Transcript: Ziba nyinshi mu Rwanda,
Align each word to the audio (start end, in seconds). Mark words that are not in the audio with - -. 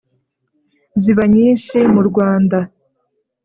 Ziba 1.01 1.23
nyinshi 1.33 1.77
mu 1.93 2.01
Rwanda, 2.09 2.57